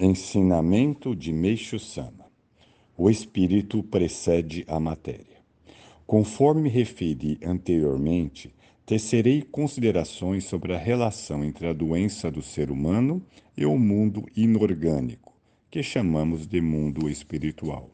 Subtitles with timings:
[0.00, 2.30] Ensinamento de Meixo Sama.
[2.96, 5.38] O espírito precede a matéria.
[6.06, 8.54] Conforme me referi anteriormente,
[8.86, 13.20] tecerei considerações sobre a relação entre a doença do ser humano
[13.56, 15.34] e o mundo inorgânico,
[15.68, 17.90] que chamamos de mundo espiritual.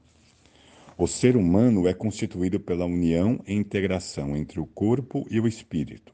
[0.99, 6.13] O ser humano é constituído pela união e integração entre o corpo e o espírito.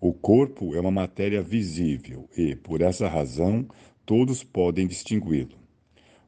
[0.00, 3.66] O corpo é uma matéria visível e, por essa razão,
[4.08, 5.58] todos podem distingui-lo.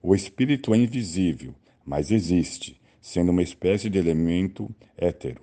[0.02, 4.68] O espírito é invisível, mas existe, sendo uma espécie de elemento
[4.98, 5.40] hétero.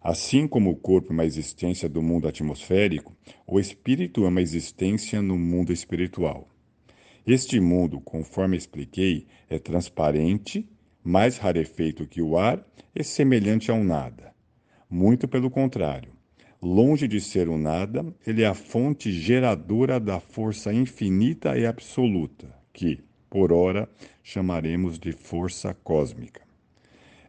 [0.00, 3.14] Assim como o corpo é uma existência do mundo atmosférico,
[3.46, 6.48] o espírito é uma existência no mundo espiritual.
[7.26, 10.66] Este mundo, conforme expliquei, é transparente,
[11.04, 14.32] mais rarefeito que o ar e semelhante ao nada.
[14.88, 16.15] Muito pelo contrário.
[16.62, 22.48] Longe de ser o nada, ele é a fonte geradora da força infinita e absoluta,
[22.72, 23.88] que, por ora,
[24.22, 26.40] chamaremos de força cósmica.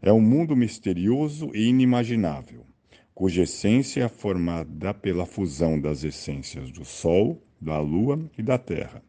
[0.02, 2.66] É um mundo misterioso e inimaginável,
[3.14, 9.04] cuja essência é formada pela fusão das essências do Sol, da Lua e da Terra.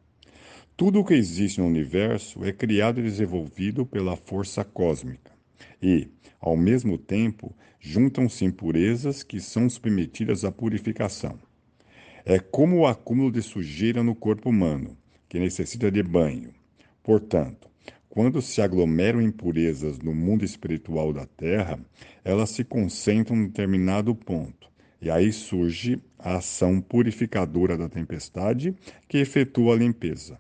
[0.77, 5.38] Tudo o que existe no universo é criado e desenvolvido pela força cósmica.
[5.83, 6.09] E,
[6.41, 11.39] ao mesmo tempo, juntam-se impurezas que são submetidas à purificação.
[12.25, 14.97] É como o acúmulo de sujeira no corpo humano,
[15.29, 16.53] que necessita de banho.
[17.03, 17.69] Portanto,
[18.09, 21.79] quando se aglomeram impurezas no mundo espiritual da Terra,
[22.25, 24.69] elas se concentram em determinado ponto,
[25.01, 28.75] e aí surge a ação purificadora da tempestade
[29.09, 30.39] que efetua a limpeza.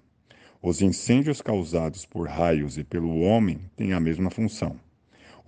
[0.60, 4.78] Os incêndios causados por raios e pelo homem têm a mesma função.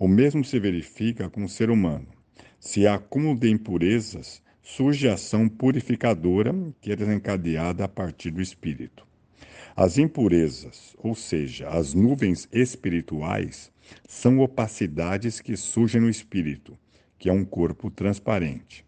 [0.01, 2.07] O mesmo se verifica com o ser humano.
[2.59, 8.41] Se há acúmulo de impurezas, surge a ação purificadora que é desencadeada a partir do
[8.41, 9.05] espírito.
[9.75, 13.71] As impurezas, ou seja, as nuvens espirituais,
[14.09, 16.75] são opacidades que surgem no espírito,
[17.19, 18.83] que é um corpo transparente.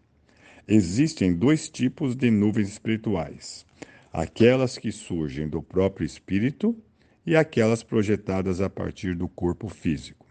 [0.66, 3.64] Existem dois tipos de nuvens espirituais:
[4.12, 6.76] aquelas que surgem do próprio espírito
[7.24, 10.23] e aquelas projetadas a partir do corpo físico.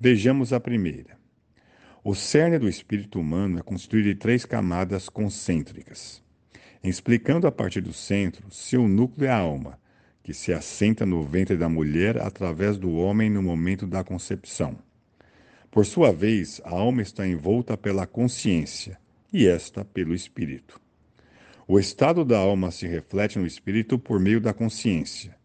[0.00, 1.18] Vejamos a primeira.
[2.04, 6.22] O cerne do espírito humano é constituído de três camadas concêntricas.
[6.84, 9.76] Explicando a partir do centro, seu núcleo é a alma,
[10.22, 14.78] que se assenta no ventre da mulher através do homem no momento da concepção.
[15.68, 19.00] Por sua vez, a alma está envolta pela consciência
[19.32, 20.80] e esta pelo espírito.
[21.66, 25.36] O estado da alma se reflete no espírito por meio da consciência,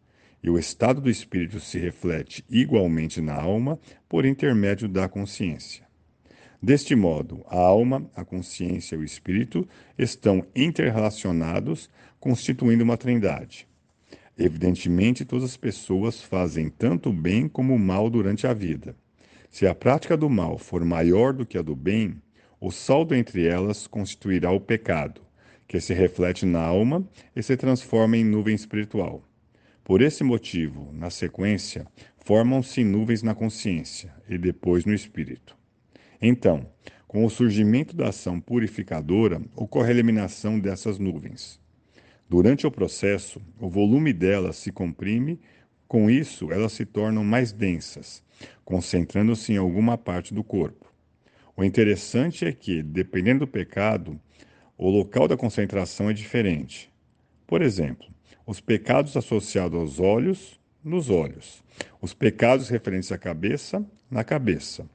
[0.43, 5.87] e o estado do espírito se reflete igualmente na alma por intermédio da consciência.
[6.61, 9.67] Deste modo, a alma, a consciência e o espírito
[9.97, 11.89] estão interrelacionados,
[12.19, 13.67] constituindo uma trindade.
[14.37, 18.95] Evidentemente, todas as pessoas fazem tanto o bem como o mal durante a vida.
[19.49, 22.21] Se a prática do mal for maior do que a do bem,
[22.59, 25.21] o saldo entre elas constituirá o pecado,
[25.67, 27.05] que se reflete na alma
[27.35, 29.21] e se transforma em nuvem espiritual.
[29.83, 31.85] Por esse motivo, na sequência,
[32.17, 35.57] formam-se nuvens na consciência e depois no espírito.
[36.21, 36.65] Então,
[37.05, 41.59] com o surgimento da ação purificadora, ocorre a eliminação dessas nuvens.
[42.29, 45.39] Durante o processo, o volume delas se comprime,
[45.85, 48.23] com isso, elas se tornam mais densas,
[48.63, 50.91] concentrando-se em alguma parte do corpo.
[51.57, 54.19] O interessante é que, dependendo do pecado,
[54.77, 56.91] o local da concentração é diferente.
[57.45, 58.07] Por exemplo,
[58.45, 61.63] os pecados associados aos olhos, nos olhos,
[62.01, 64.85] os pecados referentes à cabeça, na cabeça,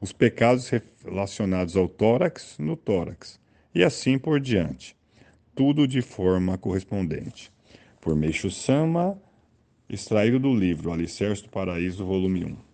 [0.00, 0.70] os pecados
[1.04, 3.40] relacionados ao tórax, no tórax,
[3.74, 4.96] e assim por diante,
[5.54, 7.50] tudo de forma correspondente.
[8.00, 9.18] Por Meixo Sama,
[9.88, 12.67] extraído do livro Alicerce do Paraíso, volume 1.